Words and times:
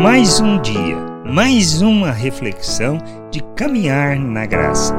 Mais 0.00 0.38
um 0.38 0.62
dia, 0.62 0.96
mais 1.26 1.82
uma 1.82 2.12
reflexão 2.12 2.98
de 3.32 3.42
caminhar 3.56 4.16
na 4.16 4.46
graça. 4.46 4.94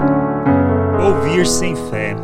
Ouvir 1.01 1.47
sem 1.47 1.73
fé. 1.89 2.15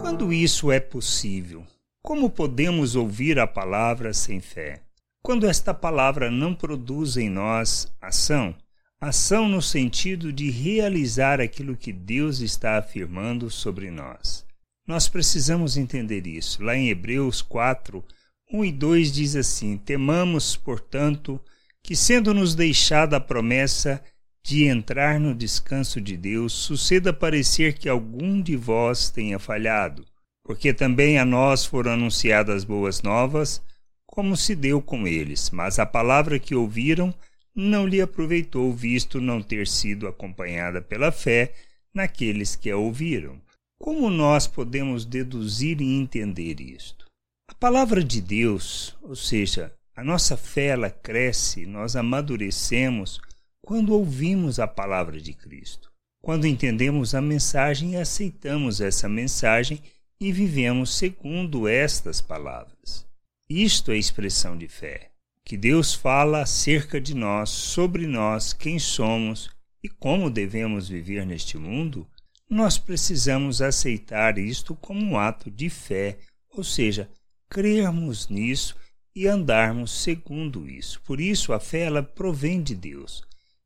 Quando 0.00 0.32
isso 0.32 0.72
é 0.72 0.80
possível? 0.80 1.66
Como 2.02 2.30
podemos 2.30 2.96
ouvir 2.96 3.38
a 3.38 3.46
palavra 3.46 4.14
sem 4.14 4.40
fé? 4.40 4.80
Quando 5.22 5.46
esta 5.46 5.74
palavra 5.74 6.30
não 6.30 6.54
produz 6.54 7.18
em 7.18 7.28
nós 7.28 7.92
ação, 8.00 8.54
ação 8.98 9.46
no 9.46 9.60
sentido 9.60 10.32
de 10.32 10.50
realizar 10.50 11.42
aquilo 11.42 11.76
que 11.76 11.92
Deus 11.92 12.40
está 12.40 12.78
afirmando 12.78 13.50
sobre 13.50 13.90
nós. 13.90 14.46
Nós 14.88 15.10
precisamos 15.10 15.76
entender 15.76 16.26
isso. 16.26 16.64
Lá 16.64 16.74
em 16.74 16.88
Hebreus 16.88 17.42
4, 17.42 18.02
1 18.50 18.64
e 18.64 18.72
2 18.72 19.12
diz 19.12 19.36
assim: 19.36 19.76
Temamos, 19.76 20.56
portanto, 20.56 21.38
que, 21.84 21.94
sendo-nos 21.94 22.54
deixada 22.54 23.18
a 23.18 23.20
promessa 23.20 24.02
de 24.42 24.64
entrar 24.64 25.20
no 25.20 25.34
descanso 25.34 26.00
de 26.00 26.16
Deus, 26.16 26.52
suceda 26.54 27.12
parecer 27.12 27.74
que 27.74 27.88
algum 27.90 28.40
de 28.40 28.56
vós 28.56 29.10
tenha 29.10 29.38
falhado, 29.38 30.04
porque 30.42 30.72
também 30.72 31.18
a 31.18 31.26
nós 31.26 31.66
foram 31.66 31.92
anunciadas 31.92 32.64
boas 32.64 33.02
novas, 33.02 33.62
como 34.06 34.34
se 34.34 34.56
deu 34.56 34.80
com 34.80 35.06
eles, 35.06 35.50
mas 35.50 35.78
a 35.78 35.84
palavra 35.84 36.38
que 36.38 36.54
ouviram 36.54 37.14
não 37.54 37.86
lhe 37.86 38.00
aproveitou, 38.00 38.72
visto 38.72 39.20
não 39.20 39.42
ter 39.42 39.66
sido 39.68 40.08
acompanhada 40.08 40.80
pela 40.80 41.12
fé 41.12 41.52
naqueles 41.94 42.56
que 42.56 42.70
a 42.70 42.76
ouviram. 42.76 43.40
Como 43.78 44.08
nós 44.08 44.46
podemos 44.46 45.04
deduzir 45.04 45.80
e 45.82 45.96
entender 45.98 46.60
isto? 46.60 47.04
A 47.48 47.54
palavra 47.54 48.02
de 48.02 48.20
Deus, 48.20 48.96
ou 49.02 49.14
seja, 49.14 49.72
a 49.96 50.02
nossa 50.02 50.36
fé 50.36 50.66
ela 50.66 50.90
cresce, 50.90 51.66
nós 51.66 51.94
amadurecemos 51.94 53.20
quando 53.62 53.94
ouvimos 53.94 54.58
a 54.58 54.66
palavra 54.66 55.20
de 55.20 55.32
Cristo. 55.32 55.90
Quando 56.20 56.46
entendemos 56.46 57.14
a 57.14 57.20
mensagem 57.20 57.92
e 57.92 57.96
aceitamos 57.96 58.80
essa 58.80 59.08
mensagem 59.08 59.80
e 60.20 60.32
vivemos 60.32 60.96
segundo 60.96 61.68
estas 61.68 62.20
palavras. 62.20 63.06
Isto 63.48 63.92
é 63.92 63.96
expressão 63.96 64.56
de 64.56 64.66
fé. 64.66 65.10
Que 65.44 65.56
Deus 65.56 65.94
fala 65.94 66.40
acerca 66.42 67.00
de 67.00 67.14
nós, 67.14 67.50
sobre 67.50 68.06
nós, 68.06 68.52
quem 68.52 68.78
somos 68.78 69.50
e 69.82 69.88
como 69.88 70.30
devemos 70.30 70.88
viver 70.88 71.26
neste 71.26 71.58
mundo, 71.58 72.08
nós 72.48 72.78
precisamos 72.78 73.60
aceitar 73.60 74.38
isto 74.38 74.74
como 74.74 75.04
um 75.04 75.18
ato 75.18 75.50
de 75.50 75.68
fé, 75.68 76.18
ou 76.48 76.64
seja, 76.64 77.08
crermos 77.50 78.28
nisso 78.28 78.76
e 79.14 79.28
andarmos 79.28 80.02
segundo 80.02 80.68
isso. 80.68 81.00
Por 81.02 81.20
isso 81.20 81.52
a 81.52 81.60
fé 81.60 81.80
ela 81.80 82.02
provém 82.02 82.62
de 82.62 82.74
Deus. 82.74 83.22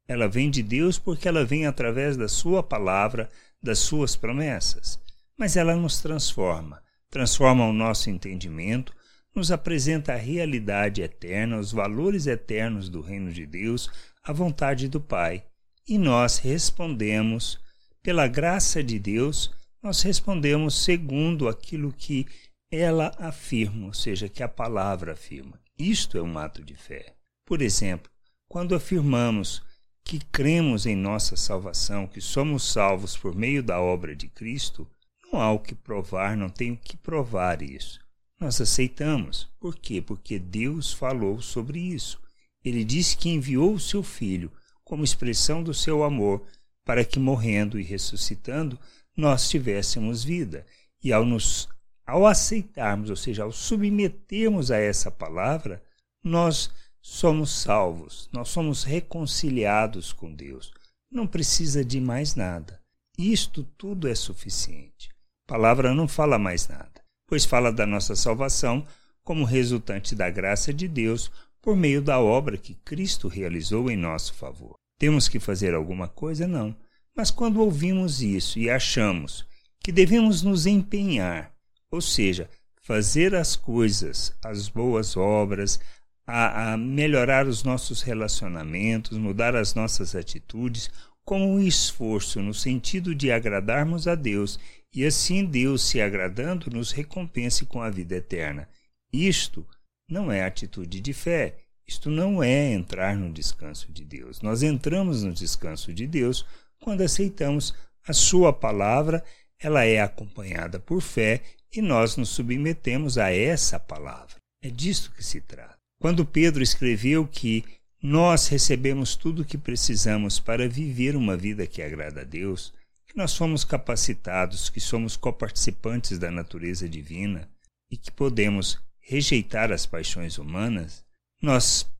Ela 0.06 0.28
vem 0.28 0.50
de 0.50 0.62
Deus 0.62 0.98
porque 0.98 1.26
ela 1.26 1.44
vem 1.44 1.66
através 1.66 2.16
da 2.16 2.28
sua 2.28 2.62
palavra, 2.62 3.28
das 3.62 3.78
suas 3.78 4.14
promessas. 4.16 4.98
Mas 5.36 5.56
ela 5.56 5.76
nos 5.76 6.00
transforma, 6.00 6.82
transforma 7.10 7.66
o 7.66 7.72
nosso 7.72 8.10
entendimento, 8.10 8.94
nos 9.34 9.52
apresenta 9.52 10.14
a 10.14 10.16
realidade 10.16 11.02
eterna, 11.02 11.58
os 11.58 11.72
valores 11.72 12.26
eternos 12.26 12.88
do 12.88 13.00
reino 13.00 13.32
de 13.32 13.46
Deus, 13.46 13.90
a 14.24 14.32
vontade 14.32 14.88
do 14.88 15.00
Pai. 15.00 15.44
E 15.86 15.96
nós 15.96 16.38
respondemos, 16.38 17.58
pela 18.02 18.26
graça 18.26 18.82
de 18.82 18.98
Deus, 18.98 19.50
nós 19.82 20.02
respondemos 20.02 20.82
segundo 20.82 21.48
aquilo 21.48 21.92
que 21.92 22.26
ela 22.70 23.12
afirma, 23.18 23.86
ou 23.86 23.94
seja, 23.94 24.28
que 24.28 24.42
a 24.42 24.48
palavra 24.48 25.12
afirma. 25.12 25.60
Isto 25.78 26.18
é 26.18 26.22
um 26.22 26.38
ato 26.38 26.62
de 26.62 26.74
fé. 26.74 27.14
Por 27.46 27.62
exemplo, 27.62 28.10
quando 28.48 28.74
afirmamos 28.74 29.62
que 30.04 30.18
cremos 30.18 30.86
em 30.86 30.96
nossa 30.96 31.36
salvação, 31.36 32.06
que 32.06 32.20
somos 32.20 32.70
salvos 32.70 33.16
por 33.16 33.34
meio 33.34 33.62
da 33.62 33.80
obra 33.80 34.14
de 34.14 34.28
Cristo, 34.28 34.88
não 35.30 35.40
há 35.40 35.52
o 35.52 35.58
que 35.58 35.74
provar, 35.74 36.36
não 36.36 36.48
tem 36.48 36.72
o 36.72 36.76
que 36.76 36.96
provar 36.96 37.62
isso. 37.62 38.00
Nós 38.40 38.60
aceitamos. 38.60 39.48
Por 39.58 39.76
quê? 39.76 40.00
Porque 40.00 40.38
Deus 40.38 40.92
falou 40.92 41.40
sobre 41.40 41.78
isso. 41.78 42.20
Ele 42.64 42.84
disse 42.84 43.16
que 43.16 43.28
enviou 43.28 43.74
o 43.74 43.80
seu 43.80 44.02
Filho 44.02 44.52
como 44.84 45.04
expressão 45.04 45.62
do 45.62 45.74
seu 45.74 46.02
amor 46.02 46.46
para 46.84 47.04
que, 47.04 47.18
morrendo 47.18 47.78
e 47.78 47.82
ressuscitando, 47.82 48.78
nós 49.16 49.50
tivéssemos 49.50 50.24
vida. 50.24 50.64
E 51.02 51.12
ao 51.12 51.24
nos 51.24 51.68
ao 52.08 52.26
aceitarmos, 52.26 53.10
ou 53.10 53.16
seja, 53.16 53.42
ao 53.42 53.52
submetermos 53.52 54.70
a 54.70 54.78
essa 54.78 55.10
palavra, 55.10 55.82
nós 56.24 56.70
somos 57.02 57.50
salvos, 57.50 58.30
nós 58.32 58.48
somos 58.48 58.82
reconciliados 58.82 60.10
com 60.10 60.32
Deus. 60.32 60.72
Não 61.12 61.26
precisa 61.26 61.84
de 61.84 62.00
mais 62.00 62.34
nada. 62.34 62.80
Isto 63.18 63.62
tudo 63.76 64.08
é 64.08 64.14
suficiente. 64.14 65.10
A 65.46 65.52
palavra 65.52 65.94
não 65.94 66.08
fala 66.08 66.38
mais 66.38 66.66
nada, 66.66 67.04
pois 67.26 67.44
fala 67.44 67.70
da 67.70 67.84
nossa 67.84 68.16
salvação 68.16 68.86
como 69.22 69.44
resultante 69.44 70.14
da 70.14 70.30
graça 70.30 70.72
de 70.72 70.88
Deus 70.88 71.30
por 71.60 71.76
meio 71.76 72.00
da 72.00 72.18
obra 72.18 72.56
que 72.56 72.72
Cristo 72.72 73.28
realizou 73.28 73.90
em 73.90 73.98
nosso 73.98 74.32
favor. 74.32 74.76
Temos 74.98 75.28
que 75.28 75.38
fazer 75.38 75.74
alguma 75.74 76.08
coisa? 76.08 76.48
Não. 76.48 76.74
Mas 77.14 77.30
quando 77.30 77.60
ouvimos 77.60 78.22
isso 78.22 78.58
e 78.58 78.70
achamos 78.70 79.46
que 79.80 79.92
devemos 79.92 80.42
nos 80.42 80.64
empenhar 80.64 81.57
ou 81.90 82.00
seja, 82.00 82.48
fazer 82.82 83.34
as 83.34 83.56
coisas, 83.56 84.34
as 84.42 84.68
boas 84.68 85.16
obras, 85.16 85.80
a, 86.26 86.72
a, 86.72 86.76
melhorar 86.76 87.46
os 87.46 87.62
nossos 87.64 88.02
relacionamentos, 88.02 89.16
mudar 89.16 89.56
as 89.56 89.74
nossas 89.74 90.14
atitudes, 90.14 90.90
com 91.24 91.54
um 91.54 91.60
esforço 91.60 92.40
no 92.40 92.54
sentido 92.54 93.14
de 93.14 93.30
agradarmos 93.30 94.08
a 94.08 94.14
Deus 94.14 94.58
e 94.94 95.04
assim 95.04 95.44
Deus, 95.44 95.82
se 95.82 96.00
agradando, 96.00 96.70
nos 96.70 96.90
recompense 96.90 97.66
com 97.66 97.82
a 97.82 97.90
vida 97.90 98.16
eterna. 98.16 98.68
Isto 99.12 99.66
não 100.08 100.32
é 100.32 100.42
atitude 100.42 101.00
de 101.00 101.12
fé, 101.12 101.56
isto 101.86 102.10
não 102.10 102.42
é 102.42 102.72
entrar 102.72 103.16
no 103.16 103.32
descanso 103.32 103.92
de 103.92 104.04
Deus. 104.04 104.40
Nós 104.40 104.62
entramos 104.62 105.22
no 105.22 105.32
descanso 105.32 105.92
de 105.92 106.06
Deus 106.06 106.44
quando 106.80 107.02
aceitamos 107.02 107.74
a 108.06 108.12
Sua 108.12 108.52
palavra, 108.52 109.22
ela 109.58 109.84
é 109.84 110.00
acompanhada 110.00 110.78
por 110.78 111.02
fé 111.02 111.42
e 111.74 111.82
nós 111.82 112.16
nos 112.16 112.30
submetemos 112.30 113.18
a 113.18 113.30
essa 113.30 113.78
palavra. 113.78 114.36
É 114.62 114.70
disso 114.70 115.12
que 115.12 115.24
se 115.24 115.40
trata. 115.40 115.76
Quando 116.00 116.24
Pedro 116.24 116.62
escreveu 116.62 117.26
que 117.26 117.64
nós 118.02 118.46
recebemos 118.46 119.16
tudo 119.16 119.42
o 119.42 119.44
que 119.44 119.58
precisamos 119.58 120.38
para 120.38 120.68
viver 120.68 121.16
uma 121.16 121.36
vida 121.36 121.66
que 121.66 121.82
agrada 121.82 122.20
a 122.20 122.24
Deus, 122.24 122.72
que 123.06 123.16
nós 123.16 123.32
somos 123.32 123.64
capacitados, 123.64 124.70
que 124.70 124.80
somos 124.80 125.16
coparticipantes 125.16 126.18
da 126.18 126.30
natureza 126.30 126.88
divina 126.88 127.48
e 127.90 127.96
que 127.96 128.10
podemos 128.10 128.78
rejeitar 129.00 129.72
as 129.72 129.86
paixões 129.86 130.38
humanas, 130.38 131.04
nós 131.42 131.90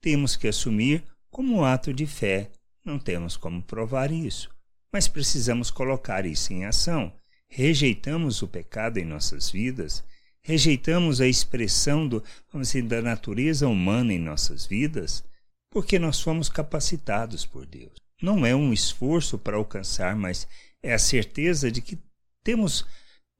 temos 0.00 0.36
que 0.36 0.46
assumir 0.46 1.02
como 1.30 1.56
um 1.56 1.64
ato 1.64 1.92
de 1.92 2.06
fé. 2.06 2.50
Não 2.84 2.98
temos 2.98 3.36
como 3.36 3.62
provar 3.62 4.12
isso, 4.12 4.50
mas 4.92 5.08
precisamos 5.08 5.70
colocar 5.70 6.24
isso 6.24 6.52
em 6.52 6.64
ação 6.64 7.12
rejeitamos 7.48 8.42
o 8.42 8.48
pecado 8.48 8.98
em 8.98 9.04
nossas 9.04 9.50
vidas, 9.50 10.04
rejeitamos 10.42 11.20
a 11.20 11.26
expressão 11.26 12.06
do, 12.06 12.22
vamos 12.52 12.68
dizer, 12.68 12.82
da 12.82 13.02
natureza 13.02 13.68
humana 13.68 14.12
em 14.12 14.18
nossas 14.18 14.66
vidas, 14.66 15.24
porque 15.70 15.98
nós 15.98 16.20
fomos 16.20 16.48
capacitados 16.48 17.44
por 17.44 17.66
Deus. 17.66 17.92
Não 18.20 18.44
é 18.44 18.54
um 18.54 18.72
esforço 18.72 19.38
para 19.38 19.56
alcançar, 19.56 20.16
mas 20.16 20.48
é 20.82 20.92
a 20.92 20.98
certeza 20.98 21.70
de 21.70 21.80
que 21.80 21.98
temos, 22.42 22.84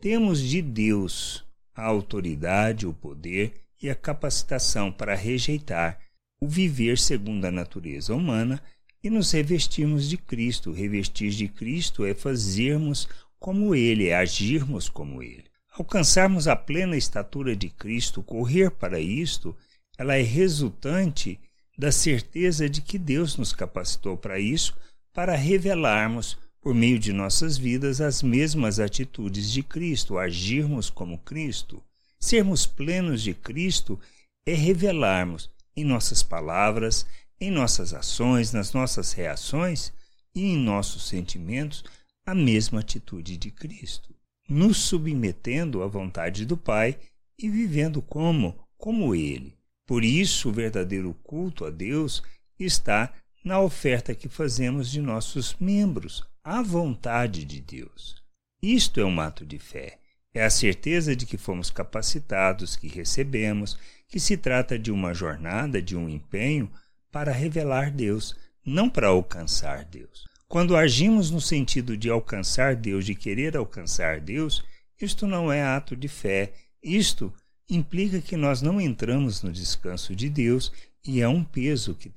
temos 0.01 0.41
de 0.41 0.61
Deus 0.63 1.45
a 1.75 1.85
autoridade, 1.85 2.87
o 2.87 2.93
poder 2.93 3.55
e 3.81 3.89
a 3.89 3.95
capacitação 3.95 4.91
para 4.91 5.15
rejeitar 5.15 6.01
o 6.41 6.49
viver 6.49 6.99
segundo 6.99 7.45
a 7.45 7.51
natureza 7.51 8.15
humana 8.15 8.63
e 9.03 9.11
nos 9.11 9.33
revestirmos 9.33 10.09
de 10.09 10.17
Cristo. 10.17 10.73
Revestir 10.73 11.31
de 11.31 11.49
Cristo 11.49 12.05
é 12.05 12.15
fazermos 12.15 13.09
como 13.39 13.75
Ele, 13.75 14.13
agirmos 14.13 14.89
como 14.89 15.23
Ele. 15.23 15.45
Alcançarmos 15.71 16.49
a 16.49 16.57
plena 16.57 16.97
estatura 16.97 17.55
de 17.55 17.69
Cristo, 17.69 18.23
correr 18.23 18.71
para 18.71 18.99
isto, 18.99 19.57
ela 19.97 20.17
é 20.17 20.23
resultante 20.23 21.39
da 21.79 21.93
certeza 21.93 22.69
de 22.69 22.81
que 22.81 22.99
Deus 22.99 23.37
nos 23.37 23.53
capacitou 23.53 24.17
para 24.17 24.41
isso, 24.41 24.77
para 25.13 25.37
revelarmos, 25.37 26.37
por 26.61 26.75
meio 26.75 26.99
de 26.99 27.13
nossas 27.13 27.57
vidas, 27.57 28.01
as 28.01 28.23
mesmas 28.23 28.81
atitudes 28.81 29.53
de 29.53 29.63
Cristo, 29.63 30.19
agirmos 30.19 30.91
como 30.91 31.19
Cristo. 31.19 31.81
Sermos 32.19 32.67
plenos 32.67 33.23
de 33.23 33.33
Cristo 33.33 33.99
é 34.45 34.55
revelarmos 34.55 35.49
em 35.77 35.85
nossas 35.85 36.23
palavras, 36.23 37.07
em 37.41 37.51
nossas 37.53 37.95
ações, 37.95 38.53
nas 38.53 38.73
nossas 38.73 39.13
reações 39.13 39.93
e 40.35 40.43
em 40.45 40.57
nossos 40.57 41.07
sentimentos 41.07 41.85
a 42.29 42.35
mesma 42.35 42.81
atitude 42.81 43.39
de 43.39 43.51
Cristo, 43.51 44.15
nos 44.47 44.77
submetendo 44.77 45.83
à 45.83 45.87
vontade 45.87 46.45
do 46.45 46.59
Pai 46.59 46.99
e 47.39 47.49
vivendo 47.49 48.03
como 48.03 48.69
como 48.77 49.15
ele. 49.15 49.57
Por 49.87 50.05
isso, 50.05 50.51
o 50.51 50.53
verdadeiro 50.53 51.15
culto 51.23 51.65
a 51.65 51.71
Deus 51.71 52.23
está 52.61 53.11
na 53.43 53.59
oferta 53.59 54.15
que 54.15 54.29
fazemos 54.29 54.91
de 54.91 55.01
nossos 55.01 55.57
membros, 55.59 56.23
à 56.45 56.61
vontade 56.61 57.47
de 57.47 57.63
Deus. 57.63 58.23
Isto 58.61 59.01
é 59.01 59.07
um 59.07 59.19
ato 59.23 59.47
de 59.47 59.59
fé. 59.59 59.99
É 60.35 60.45
a 60.45 60.51
certeza 60.51 61.17
de 61.17 61.25
que 61.25 61.39
fomos 61.39 61.71
capacitados, 61.71 62.77
que 62.77 62.89
recebemos, 62.89 63.79
que 64.07 64.21
se 64.21 64.37
trata 64.37 64.79
de 64.79 64.93
uma 64.93 65.15
jornada, 65.15 65.81
de 65.81 65.97
um 65.97 66.07
empenho 66.07 66.71
para 67.11 67.33
revelar 67.33 67.91
Deus, 67.91 68.37
não 68.63 68.91
para 68.91 69.09
alcançar 69.09 69.87
Deus. 69.87 70.29
Quando 70.49 70.77
agimos 70.77 71.31
no 71.31 71.43
sentido 71.43 71.95
de 71.95 72.09
alcançar 72.09 72.75
Deus, 72.75 73.05
de 73.05 73.15
querer 73.15 73.55
alcançar 73.55 74.19
Deus, 74.19 74.65
isto 74.99 75.27
não 75.27 75.53
é 75.53 75.63
ato 75.63 75.95
de 75.95 76.09
fé. 76.09 76.55
Isto 76.83 77.33
implica 77.69 78.21
que 78.23 78.35
nós 78.35 78.63
não 78.63 78.81
entramos 78.81 79.43
no 79.43 79.53
descanso 79.53 80.17
de 80.17 80.31
Deus 80.31 80.73
e 81.05 81.21
é 81.21 81.29
um 81.29 81.45
peso 81.45 81.95
que, 81.95 82.11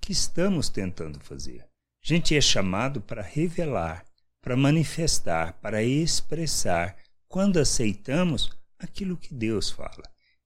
que 0.00 0.12
estamos 0.12 0.68
tentando 0.68 1.20
fazer. 1.20 1.60
A 2.04 2.08
gente 2.08 2.34
é 2.34 2.40
chamado 2.40 3.00
para 3.00 3.22
revelar, 3.22 4.04
para 4.42 4.56
manifestar, 4.56 5.52
para 5.60 5.80
expressar, 5.82 6.96
quando 7.28 7.60
aceitamos 7.60 8.50
aquilo 8.80 9.16
que 9.16 9.32
Deus 9.32 9.70
fala. 9.70 10.02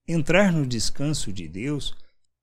Entrar 0.06 0.52
no 0.52 0.66
descanso 0.66 1.32
de 1.32 1.48
Deus 1.48 1.96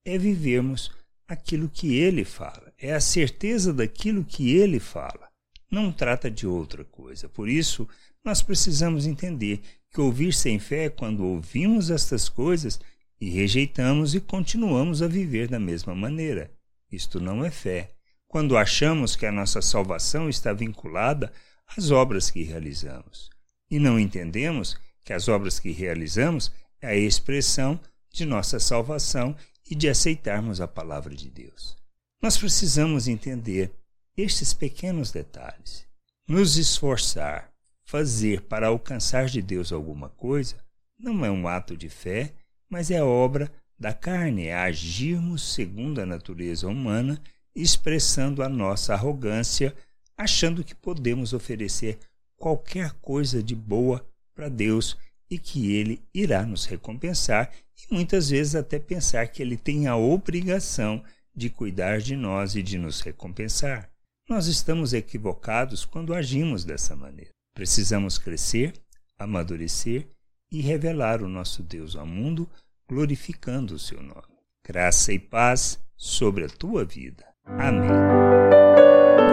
é 0.04 0.18
vivermos 0.18 0.92
aquilo 1.32 1.70
que 1.70 1.96
ele 1.96 2.26
fala, 2.26 2.74
é 2.78 2.94
a 2.94 3.00
certeza 3.00 3.74
daquilo 3.74 4.26
que 4.26 4.54
ele 4.56 4.80
fala. 4.80 5.30
Não 5.70 5.92
trata 5.92 6.30
de 6.30 6.46
outra 6.46 6.84
coisa. 6.84 7.30
Por 7.30 7.48
isso, 7.48 7.88
nós 8.24 8.42
precisamos 8.42 9.08
entender 9.08 9.62
que 9.90 10.02
ouvir 10.02 10.34
sem 10.34 10.60
fé 10.60 10.86
é 10.86 10.90
quando 10.90 11.26
ouvimos 11.26 11.90
estas 11.90 12.28
coisas 12.28 12.80
e 13.20 13.30
rejeitamos 13.30 14.14
e 14.14 14.20
continuamos 14.20 15.02
a 15.02 15.08
viver 15.08 15.48
da 15.48 15.60
mesma 15.60 15.96
maneira. 15.96 16.52
Isto 16.92 17.20
não 17.20 17.46
é 17.46 17.50
fé. 17.50 17.92
Quando 18.28 18.58
achamos 18.58 19.16
que 19.16 19.26
a 19.26 19.32
nossa 19.32 19.62
salvação 19.62 20.28
está 20.28 20.52
vinculada 20.52 21.32
às 21.78 21.92
obras 21.92 22.30
que 22.30 22.44
realizamos 22.44 23.30
e 23.70 23.80
não 23.80 23.98
entendemos 23.98 24.78
que 25.06 25.14
as 25.14 25.30
obras 25.30 25.60
que 25.60 25.72
realizamos 25.72 26.52
é 26.82 26.90
a 26.90 26.96
expressão 26.96 27.80
de 28.12 28.26
nossa 28.26 28.60
salvação 28.60 29.36
e 29.72 29.76
de 29.76 29.88
aceitarmos 29.88 30.60
a 30.60 30.68
palavra 30.68 31.16
de 31.16 31.30
Deus. 31.30 31.78
Nós 32.22 32.38
precisamos 32.38 33.08
entender 33.08 33.72
estes 34.18 34.54
pequenos 34.54 35.12
detalhes. 35.12 35.88
Nos 36.28 36.58
esforçar, 36.58 37.50
fazer 37.86 38.42
para 38.42 38.68
alcançar 38.68 39.28
de 39.28 39.42
Deus 39.42 39.72
alguma 39.72 40.10
coisa, 40.10 40.58
não 41.00 41.26
é 41.26 41.32
um 41.32 41.48
ato 41.48 41.76
de 41.78 41.88
fé, 41.88 42.34
mas 42.70 42.92
é 42.92 43.02
obra 43.02 43.50
da 43.80 43.94
carne, 43.94 44.48
é 44.48 44.56
agirmos 44.56 45.54
segundo 45.54 46.02
a 46.02 46.06
natureza 46.06 46.68
humana, 46.68 47.22
expressando 47.56 48.44
a 48.44 48.50
nossa 48.50 48.94
arrogância, 48.94 49.74
achando 50.18 50.66
que 50.66 50.76
podemos 50.76 51.32
oferecer 51.34 51.98
qualquer 52.36 52.92
coisa 53.02 53.42
de 53.42 53.56
boa 53.56 54.06
para 54.36 54.50
Deus 54.50 54.98
e 55.32 55.40
que 55.40 55.74
ele 55.74 56.02
irá 56.14 56.46
nos 56.46 56.66
recompensar 56.66 57.50
e 57.78 57.94
muitas 57.94 58.30
vezes 58.30 58.54
até 58.54 58.78
pensar 58.78 59.26
que 59.28 59.42
ele 59.42 59.56
tem 59.56 59.88
a 59.88 59.96
obrigação 59.96 61.02
de 61.34 61.50
cuidar 61.50 62.00
de 62.00 62.18
nós 62.18 62.54
e 62.54 62.62
de 62.62 62.78
nos 62.78 63.00
recompensar. 63.00 63.90
Nós 64.30 64.48
estamos 64.48 64.94
equivocados 64.94 65.86
quando 65.86 66.14
agimos 66.14 66.66
dessa 66.66 66.98
maneira. 66.98 67.32
Precisamos 67.56 68.18
crescer, 68.18 68.74
amadurecer 69.18 70.06
e 70.52 70.62
revelar 70.62 71.24
o 71.24 71.30
nosso 71.30 71.64
Deus 71.64 71.96
ao 71.96 72.06
mundo, 72.06 72.48
glorificando 72.88 73.76
o 73.76 73.80
seu 73.80 74.04
nome. 74.04 74.22
Graça 74.66 75.14
e 75.14 75.20
paz 75.20 75.80
sobre 75.96 76.44
a 76.44 76.50
tua 76.50 76.84
vida. 76.84 77.26
Amém. 77.46 77.90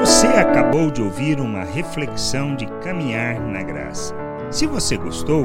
Você 0.00 0.28
acabou 0.28 0.90
de 0.90 1.02
ouvir 1.02 1.40
uma 1.40 1.64
reflexão 1.64 2.54
de 2.54 2.66
caminhar 2.82 3.40
na 3.40 3.62
graça. 3.62 4.14
Se 4.50 4.66
você 4.66 4.96
gostou, 4.96 5.44